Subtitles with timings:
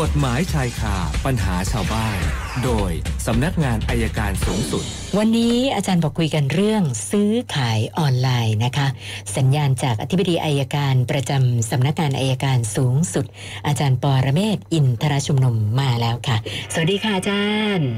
[0.00, 0.96] กฎหมายชายคา
[1.26, 2.18] ปัญหาชาวบ้าน
[2.64, 2.90] โดย
[3.26, 4.84] สำนักงานอายการสูงสุด
[5.18, 8.88] วันนี้อาจารย์บอกคุยกันเรื่องซื้อขายออนไลน์นะคะ
[9.36, 13.24] สัญญาณจากอธิบดีอายการประจำสำนักงานอายการสูงสุด
[13.66, 16.36] อาจารย์ปอระเมศวร์อินทรชุมนุมมาแล้วค่ะ
[16.72, 17.46] สวัสดีค่ะอาจา
[17.78, 17.90] รย์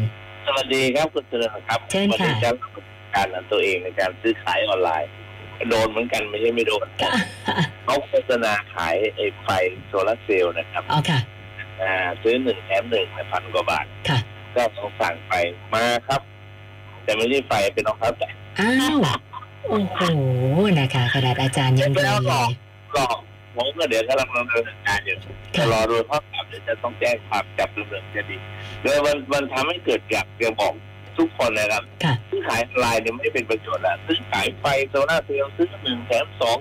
[0.46, 2.50] สวัสดีครับคุณเจริญครับเชิญค่ะวันนี้จะ
[3.14, 5.10] การของตัวเองในการซื้อขายออนไลน์
[5.70, 6.86] โดนเหมือนกันไม่ใช่ไม่โดน
[7.84, 9.48] เขาโฆษณาขายไอ้ไฟ
[9.88, 11.20] โซลาร์เซลล์นะครับอ๋อค่ะ
[11.82, 14.18] อ่าซื้อหนึ่งแถมหนึ่งพันกว่าบาทค่ะ
[14.54, 15.32] ก็ต้องสั่งไป
[15.74, 16.20] มาครับ
[17.04, 18.98] แต่ไม่ใช่ไฟเป็นรองเท้าแตะอ้าว
[19.68, 20.00] โอ้โห
[20.78, 22.50] นะคะขนาดอาจารย์ยังโดนเลย
[22.94, 23.18] หลอก
[23.56, 25.16] ผมก็เดี๋ยวกำลังดำเนินการอยู่
[25.54, 28.36] จะรอดูข้อความเดี๋ยวจะต้องแจ้งความจับดำเนินคดี
[28.82, 30.74] โดยมันมันทำให้เกิดอยากจะบอก
[31.18, 36.58] ทุกคนนะครับค่ะซื้อขายออนไลน์เนี่ยไม่ได้เป็นประโยชน์ละซื้อขายไฟโซล่าร์เซลล์ซื้อหนึ่งแถมสอง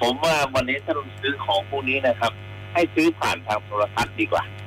[0.00, 2.32] ผมว่าวันนี้ถ้าเราซื้อของพวกนี้นะครับ
[2.74, 4.57] ให้ซื้อผ่านทางโทรทัศน์ดีกว่าค่ะ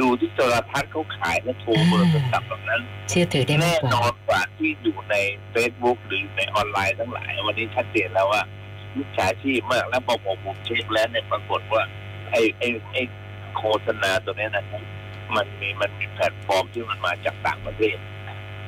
[0.00, 5.14] ดูที่โทรทัศน์เขาขายแล้วโทรเบอร์โทรศัพท์แบบนั้น เชื่อถือได้มาแน่กกว่านอนกว่าที่อยู่ใน
[5.54, 8.42] Facebook หรือในออนไลน์ทั้งหลาย วันนี้ชัดเจนแล้วว่า
[8.96, 11.82] มิจฉาชีพมากแล้วพอผมผมเช็คแล้วเนี่ยปรากฏว่า
[12.30, 13.02] ไอ้ไอ้ไอ้
[13.56, 14.82] โฆษณาตัวเนี้ยนะครับ
[15.36, 17.96] มันมีมันมีแพลตฟอร์มที่มันมาจากต่างประเทศ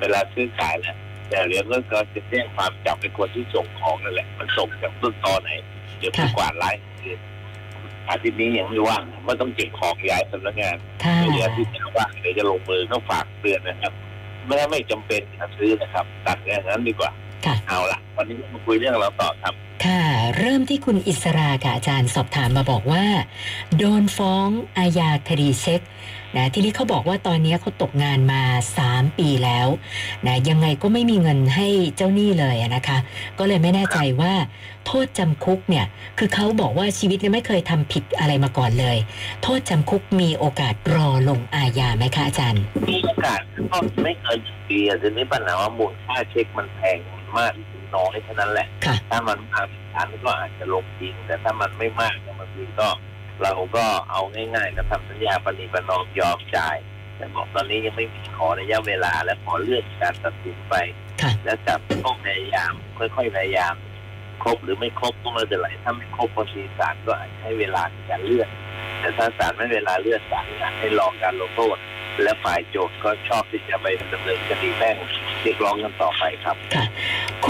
[0.00, 0.97] เวลาซื้อขายแล้ว
[1.28, 5.50] แต่เดี๋ยวก็จะแจ้งความจับเป็นคนที่ส่งของนั่นแหละ มันส่งจากต้นตอไหน
[5.98, 6.70] เดี๋ยวผู้กวาดไล่
[7.03, 7.11] คื
[8.11, 13.92] ออาทิตย์นี้ยังไม่ว่างว่าต้องเก็บของย้ายสำนักงานค่ะเดี๋ยวอาทิตย์หน้าว่างเดี๋ยวจะลงมือต้องฝากเตือนนะครับ
[14.47, 17.11] ไม่ไม่จำเป็นนะซื้อนะครับ ตัดอย่างนั้นดีกว่า
[17.47, 20.03] ค่ะเอาละวันนี้มาคุยเรื่องเราต่อครับ ค่ะ
[20.38, 23.05] เริ่มที่คุณอิสราค่ะอาจารย์สอบถามมาบอกว่า
[23.78, 25.81] โดนฟ้องอาญาคดีเช็ค
[26.36, 28.42] นะทีนี้เขาบอกว่าตอนนี้เขาตกงานมา
[28.81, 29.69] 3 ปีแล้ว
[30.27, 32.98] นะยังไงก็ไม่มีเงินให้เจ้าหนี้เลยอะนะคะ
[33.39, 34.33] ก็เลยไม่แน่ใจว่า
[34.87, 35.87] โทษจำคุกเนี่ย
[36.19, 38.97] คือเขาบอกว่าชีวิตเนี่ยไม่เคยทำผิดอะไรมาก่อนเลย
[39.42, 46.98] โทษจำคุกมีโอกาสรอลงอาญาไหมคะอาจารย์ มีโอกาสก็ไม่เกินหนึ่งปีอะทีนี้ปัญหาว่ามูลค่าเช็คมันแพง
[47.39, 49.66] มากหรือน้อยเท่านั้นแหละค่ะถ้ามันมาก
[49.97, 52.88] อันก็อาจจะลงจริง แต่ถ้ามันไม่มากเนี่ยบางทีก็
[53.43, 56.77] เราก็เอาง่ายๆก็ทำสัญญาปณิประนอมยอมจ่าย
[57.17, 60.75] แต่บอกตอนนี้ยังไม่มีขอระยะเวลาและขอเลื่อนการตัดสินไป
[61.23, 63.75] ค่ะแล้วจับต้องพยายาม ค่อยๆพยายาม
[64.43, 68.49] ครบหรือไม่ครบต้องไม่เป็นไรถ้าไม่ครบบางทีศาลก็อาจจะให้เวลาในการเลื่อน
[69.00, 71.77] แต่ถ้าศาลไม่เวลาเลื่อนศาลอยากให้รอการลงโทษ
[72.23, 74.97] และฝ่ายโจทย์ก็ชอบที่จะไปดำเนินคดีแพ่ง
[75.43, 76.84] เรียกร้องกันต่อไปครับค่ะ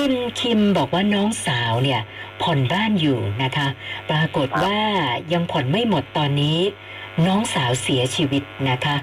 [0.03, 2.01] คุณคิมบอกว่าน้องสาวเนี่ย
[2.43, 3.69] ผ่อนบ้านอยู่นะคะ
[4.11, 4.79] ปรากฏว่า
[5.33, 6.59] ยังผ่อนไม่หมดตอนนี้
[7.27, 8.97] น้องสาวเสียชีวิตนะคะ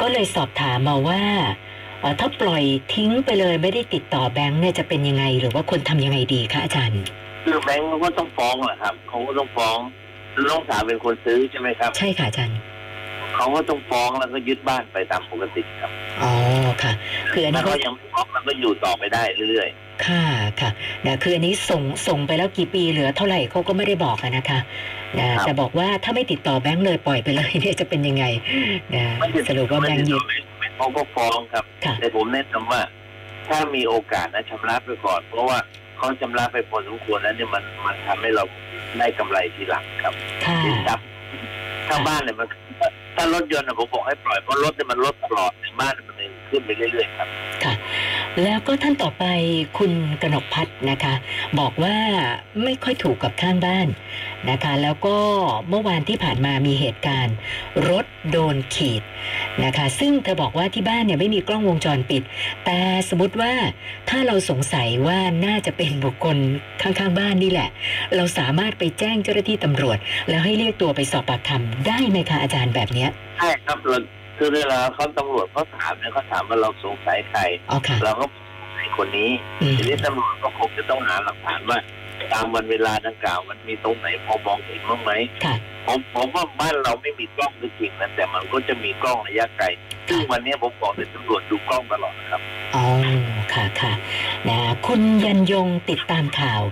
[0.00, 1.22] ก็เลยสอบถามมาว่า
[2.00, 2.64] เอ่อถ้าปล่อย
[2.94, 7.02] ทิ้งไปเลยไม่ได้ติดต่อแบงค์เนี่ยจะเป็นยังไง หรือว่าควรทำยังไงดีคะอาจารย์
[7.44, 9.78] คือแบงก์เขาก็ต้องฟ้องแหละครับเขาก็ต้องฟ้อง
[10.48, 12.58] น้องสาวเป็นคนซื้อใช่ไหมครับ ใช่ค่ะอาจารย์
[13.34, 15.90] เขาก็ต้องฟ้องแล้วก็ยึดบ้านไปตามปกติครับ
[16.22, 16.32] อ๋อ
[16.82, 16.92] ค่ะ
[17.32, 19.70] คืออันถ้านี้ก็เขายังไม่ฟ้องมันก็อยู่ต่อไปได้เรื่อย
[20.06, 20.24] ค่ะ
[20.60, 20.70] ค่ะ
[21.06, 24.58] นะคืออันนี้ส่งส่งไปแล้วกี่ปีเหลือเท่าไหร่เขาก็ไม่ได้บอกอะนะคะ
[25.18, 28.24] นะแต่บอกว่าถ้าไม่ติดต่อแบงค์เลยปล่อยไปเลยเนี่ยจะเป็นยังไง
[28.94, 30.22] นะๆไม่ได้สรุปว่าแบงค์ยึด
[30.76, 32.80] เขาก็ฟ้องครับค่ะแต่ผมแนะนำว่า
[33.48, 35.58] ถ้ามีโอกาสนะชำระไปก่อน เพราะว่า
[35.98, 38.44] เขาชำระไปพอสมควรแล้วเนี่ยมันมันทำให้เรา
[38.98, 40.14] ได้กำไรทีหลังครับ
[40.44, 41.06] ค่ะสินทรัพย์
[41.88, 42.48] ถ้าบ้านเนี่ยมัน
[43.16, 46.16] ถ้ารถยนต์น่ะผมบอกให้ปล่อยเพราะรถเนี่ยมันลดตลอดแต่บ้านเนี่ยมัน
[46.48, 47.28] ขึ้นไปเรื่อยๆครับ
[48.42, 49.24] แล้วก็ท่านต่อไป
[49.78, 51.14] คุณกนกพัฒน์นะคะ
[51.58, 51.96] บอกว่า
[52.64, 53.88] ไม่ค่อยถูกกับข้างบ้าน
[54.50, 55.16] นะคะ แล้วก็
[55.68, 57.34] เมื่อวานที่ผ่านมามีเหตุการณ์
[57.88, 59.02] รถโดนขีด
[59.64, 62.22] นะคะ ซึ่งเธอบอกว่าที่บ้านเนี่ยไม่มีกล้องวงจรปิด
[62.64, 62.78] แต่
[63.08, 63.52] สมมติว่า
[64.08, 66.36] ถ้าเราสงสัยว่าน่าจะเป็นบุคคล
[66.82, 67.68] ข้างๆบ้านนี่แหละ
[68.16, 69.98] เราสามารถไปแจ้งเจ้าหน้าที่ตำรวจ
[70.28, 73.98] แล้วให้เรียกตัวไปสอบปากคำได้ไหมคะอาจารย์แบบเนี้ยใช่ครับเรา
[74.38, 78.24] คือเวลาเขาตำรวจเขาถามเนี่ยเขาถามว่าเราสงสัยใครอ๋อค่ะเราก็
[78.58, 81.78] สงสัยคนนี้อืมทีนี้ตำรวจก็คงจะต้องหาหลักฐานว่า
[82.32, 85.12] ตามวันเวลาดังกล่าวมันมีตรงไหนพอมองเห็นบ้างไหม
[85.44, 85.54] ค่ะ
[85.86, 89.66] ผมผมว่าบ้านเราไม่มีกล้องก็จริงนะแต่มันก็จะมีกล้องระยะไกล
[90.08, 92.42] ซึ่งวันนี้ผมบอกเลยตำรวจดูกล้องตลอดนะครับ
[92.74, 92.84] อ๋อ
[93.52, 93.92] ค่ะค่ะ
[94.52, 96.62] นะคุณยันยงติดตามข่าว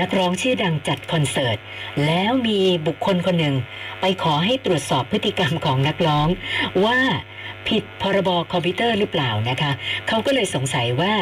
[0.00, 1.58] นักร้องชื่อดังจัดคอนเสิร์ต
[2.06, 3.54] แล้วมีบุคคลคนหนึ่ง
[4.00, 6.28] ไปขอให้ตรวจสอบพฤติกรรมของนักร้อง
[6.84, 6.98] ว่า
[7.68, 9.72] ผิดพรบคอมพิวเตอร์หรือเปล่านะคะ
[10.08, 11.12] เขาก็เลยสงสัยว่า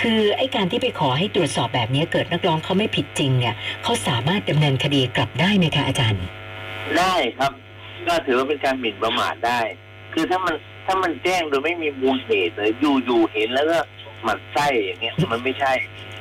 [0.00, 6.24] คือไอ้การที่ไปขอให้ตรวจสอบแบบนี้เกิดนักร้องเขาไม่ผิดจริงเนี่ยเขาสามารถดำเนินคดีกลับได้ไหมคะอาจารย์
[6.98, 7.52] ได้ครับ
[8.08, 9.60] ก็ถือว่าเป็นการหมิ่นประมาทได้
[10.14, 10.54] คือถ้ามัน
[10.86, 13.78] ถ้ามันแจ้งโดยไม่มีมูลเหตุเลยอยู่อยู่เห็นแล้วก็
[14.24, 15.72] หมันไส้อย่างเงี้ยมันไม่ใช่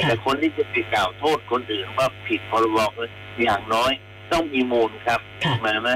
[0.02, 2.78] ค่ะแต่คนที่จะไปกล่าวโทษคนอื่นว่าผิดพรบ
[3.42, 3.92] อย่างน้อย
[4.32, 5.90] ต้องมีมูลครับค่ะหมายไหม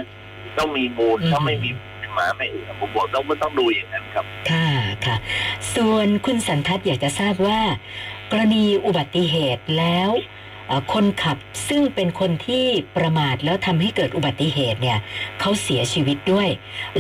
[0.57, 1.69] ต้องมีมูลอืมถ้าไม่มี
[2.16, 4.69] หมาไม่เอือผมบอกต้องไม่ต้องดูอย่างนั้นครับ ค่ะ
[5.06, 5.16] ค่ะ
[5.75, 7.60] ส่วนคุณสันทัศน์อยากจะทราบว่า
[8.31, 10.35] กรณีอุบัติเหตุแล้วเอ่อ
[10.94, 11.38] คนขับ
[11.70, 12.66] ซึ่งเป็นคนที่
[12.98, 15.00] ประมาทแล้วทำให้เกิดอุบัติเหตุเนี่ย
[15.40, 16.50] เขาเสียชีวิตด้วย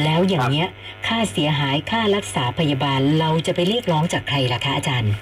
[0.03, 0.67] แล้วอย่างเนี้ย
[1.07, 5.13] ค่าเสียหายค่ารักษาพยาบาลเราจะไปเรียกร้องจากใครล่ะคะอาจารย์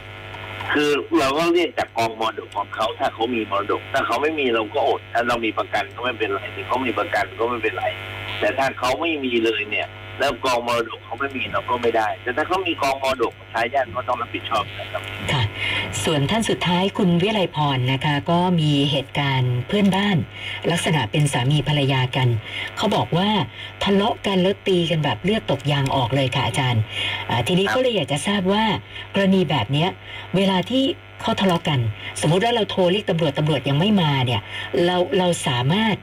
[0.73, 7.85] คือเราก็เรียกจากกองมรดกของเขาถ้าเขามีมรดก ถ้าเขาไม่มีเราก็อดถ้าเรามีประกันก็ไม่เป็นไรถ้าเขามีประกันก็ไม่เป็นไร
[8.39, 9.87] แต่ถ้าเขาไม่มีเลยเนี่ย
[10.19, 15.43] แล้วกองมรดกเขาไม่มีเราก็ไม่ได้ แต่ถ้าเขามีกองมรดกทายาทก็ต้องรับผิดชอบนะครับค่ะ
[16.01, 20.17] ส่วนท่านสุดท้ายคุณวิไลพรนะคะ ก็มีเหตุการณ์เพื่อนบ้าน
[20.71, 22.27] ลักษณะเป็นสามีภรรยากัน
[22.77, 23.29] เขาบอกว่า
[23.83, 26.81] ทะเลาะกันแล้วตีกันแบบเลือดตกยางออกเลยค่ะอาจารย์
[27.47, 28.65] ทีนี้ก็เลยอยากจะทราบว่า
[29.13, 29.89] กรณีแบบเนี้ย
[30.35, 30.83] เวลาที่
[31.21, 31.79] เขาทะเลาะกัน
[32.21, 34.41] สมมุติว่าเราโทรเรียกตำรวจตำรวจยังไม่มาเนี่ย
[34.85, 35.95] เราเราสามารถ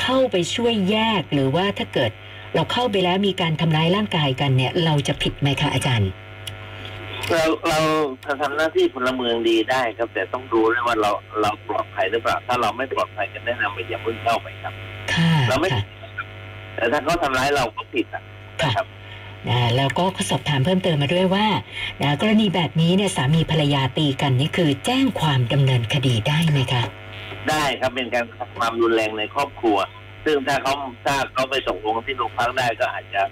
[0.00, 2.10] เข้าไปช่วยแยกหรือว่าถ้าเกิด
[2.54, 6.10] เราเข้าไปแล้วมีการทำร้ายร่างกายกันเนี่ย เราจะผิดไหมคะอาจารย์
[7.32, 7.78] เราเรา
[8.42, 14.74] ทำหน้าที่พลเมืองดีได้ครับ แต่ต้องดูด้วยว่าเราเราปลอดภัยหรือเปล่า ถ้าเราไม่ปลอดภัยกันแนะนำไปอย่าเพิ่งเข้าไปครับ
[15.12, 15.82] ค่ะเราไม่ค่ะ
[16.76, 18.22] แต่ถ้าเขาทำร้ายเราก็ผิดอะ
[18.62, 18.86] ค่ะนะครับ
[19.48, 21.46] อ่าแล้วก็เขาสอบถามเพิ่มเติมมาด้วยว่า
[22.00, 26.82] อ่ากรณีแบบนี้เนี่ยสามีภรรยาตีกันนี่คือแจ้งความดำเนินคดีได้ไหมคะ
[27.48, 29.78] ได้ครับเป็นการกระทำความรุนแรงในครอบครัว
[30.24, 30.74] ซึ่งถ้าเขา
[31.04, 33.22] ถ้าเขาไปตกลงที่โรงพักได้ก็อาจจะ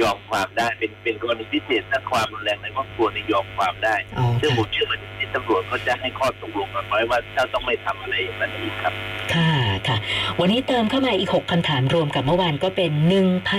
[0.00, 8.92] ยอมความได้เป็นเป็นกรณีพิเศษถ้าความรุนแรงในครอบครัวนี่ยอมความได้อ๋อซึ่งผค่ะมเชื่อว่าที่ตำรวจก็จะให้ข้อตกลงกันไว้ว่าถ้าต้องไม่ทำอะไรอย่างนั้นอีกครับ
[9.34, 9.52] ค่ะ
[9.88, 9.96] ค่ะ
[10.40, 12.92] วันนี้เติมเข้ามาอีก 6คำถามรวมกับเมื่อวานก็เป็น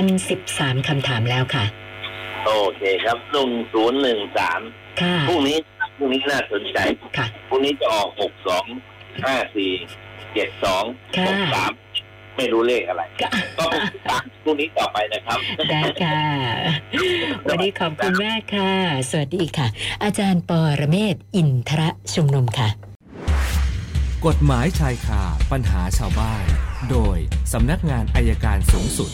[0.09, 1.65] 1,013คำถามแล้วค่ะ
[2.45, 4.61] โอเคครับหนึ่งศูนย์หนึ่งสาม
[5.01, 5.57] ค่ะพรุ่งนี้
[5.97, 6.77] พรุ่งนี้น่าสนใจ
[7.17, 8.65] ค่ะพรุ่งนี้จะออกหกสอง
[9.25, 9.71] ห้าสี่
[10.33, 10.83] เจ็ดสอง
[11.17, 11.71] ค่ะหกสาม
[12.37, 13.65] ไม่รู้เลขอะไรค่ะก็
[14.09, 15.39] ตามพรุ่งนี้ต่อไปนะครับ
[15.69, 16.19] ได้ค่ะ
[17.47, 18.71] วันนี้ขอบคุณมากค่ะ
[19.09, 19.67] สวัสดีค่ะ
[20.03, 22.69] อาจารย์ปอระเมศวร์อินทระชุมนุมค่ะ
[24.25, 26.43] กฎหมายชายคาปัญหาชาวบ้าน
[26.91, 27.17] โดย
[27.53, 29.11] สำนักงานอายการสูงสุด